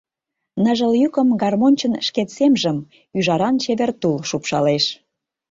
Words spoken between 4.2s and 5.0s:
шупшалеш.